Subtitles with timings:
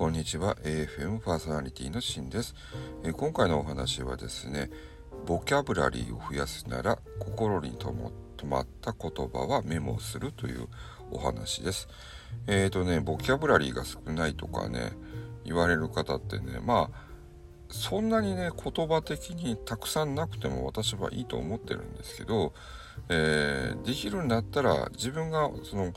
[0.00, 0.56] こんにちは。
[0.64, 2.54] AFM パーソナリティのシンです、
[3.04, 4.70] え今回のお話はですね
[5.26, 7.92] ボキャブラリーを増やすなら心に留
[8.46, 10.68] まった言葉はメモするという
[11.10, 11.86] お話です。
[12.46, 14.92] えーとねボキャブラリーが少ないとかね
[15.44, 17.06] 言われる方ってねまあ
[17.68, 22.54] そんなにね言葉的にたくさんなくても私はいいと思ってるんですけど、
[23.10, 25.92] えー、できるんだったら自分がその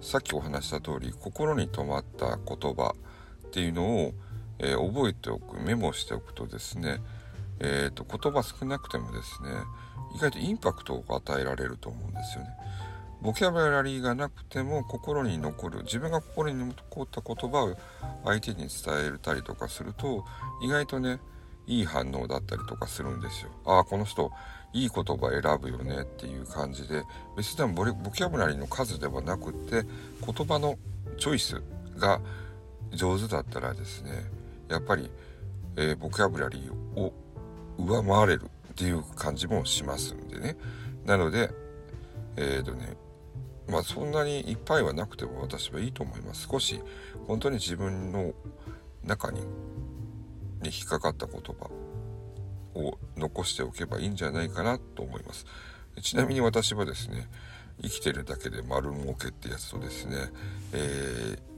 [0.00, 2.96] さっきお話した通り心に留まった言葉
[3.54, 4.12] っていうのを、
[4.58, 7.00] えー、覚えておくメモしておくとですね、
[7.60, 9.50] えーと、言葉少なくてもですね
[10.16, 12.50] 意外とインパクトを与えられると思うんですよね。
[13.22, 17.76] ボキャブラリーがなくても心に残る自分が心に残った言葉を
[18.24, 18.68] 相手に伝
[19.14, 20.24] えたりとかすると
[20.60, 21.20] 意外とね
[21.66, 23.50] いい反応だったりとかするんですよ。
[23.64, 24.32] ああこの人
[24.72, 27.04] いい言葉選ぶよねっていう感じで
[27.36, 29.86] 別にボボキャブラリーの数ではなくって
[30.26, 30.76] 言葉の
[31.18, 31.62] チョイス
[31.96, 32.20] が
[32.94, 34.24] 上手だったらですね
[34.68, 35.10] やっぱり、
[35.76, 37.12] えー、ボキャブラリーを
[37.78, 40.56] 上回れるっていう感じもしますんでね。
[41.04, 41.50] なので
[42.36, 42.96] えっ、ー、とね
[43.68, 46.48] まあそんなにいっぱいはなくても私はいいと思います。
[46.50, 46.80] 少し
[47.26, 48.32] 本当に自分の
[49.04, 49.40] 中に
[50.62, 51.70] に引っかかった言葉
[52.74, 55.46] を残しておけばいいんじゃないかなと思います。
[56.02, 57.28] ちなみに私はですね
[57.82, 60.16] 生きてるだけで丸儲けってやつとですね、
[60.72, 60.76] え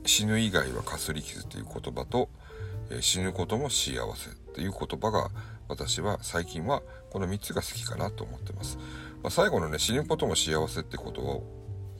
[0.05, 2.29] ー、死ぬ以外はかすり傷っていう言葉と、
[2.91, 5.31] えー、死ぬことも幸せっていう言葉が
[5.69, 8.79] 私は最近はこの3つが好きかなと思ってます、
[9.23, 11.41] まあ、最後のね死ぬことも幸せって言葉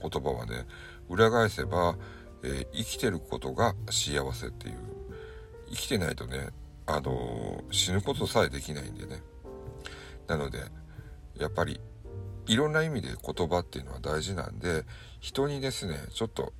[0.01, 0.65] 言葉はね
[1.09, 1.97] 裏返せば、
[2.43, 4.75] えー、生きてることが幸せっていう
[5.69, 6.49] 生きてないとね
[6.85, 9.21] あの死ぬことさえできないんでね。
[10.27, 10.59] なので
[11.37, 11.79] やっぱり
[12.47, 14.83] いろんな意味で言葉っていうのは大事なんで
[15.19, 16.53] 人にですねちょっと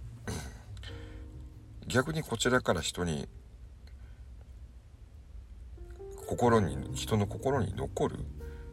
[1.88, 3.28] 逆にこちらから人に
[6.28, 8.18] 心に人の心に残る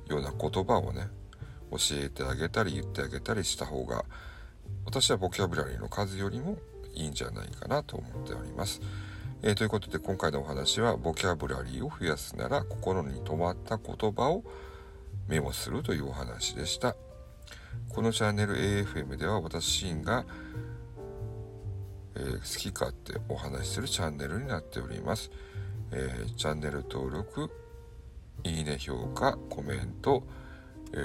[0.09, 1.09] ような言葉をね
[1.71, 4.05] 教えてあげたり言ってあげたりした方が
[4.85, 6.59] 私はボキャブラリーの数よりも
[6.95, 8.81] いいんじゃないかなと思っております。
[9.43, 14.43] えー、ということで今回のお話はボキャブラリーを増やすなら心に留まった言葉を
[15.29, 16.97] メモするというお話でした。
[17.89, 20.25] このチャンネル AFM では私シーンが、
[22.17, 25.31] えー、好き勝手お話しするチャンネルになっております。
[25.93, 27.51] えー、チャンネル登録、
[28.43, 30.25] いいね評価、コメント、
[30.93, 30.97] え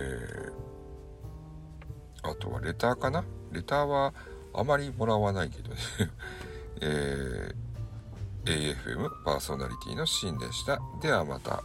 [2.23, 3.23] ー、あとはレターかな？
[3.51, 4.13] レターは
[4.53, 5.75] あまりもらわないけどね
[6.81, 10.79] えー、AFM パーソナリティのシーンでした。
[11.01, 11.63] ではまた。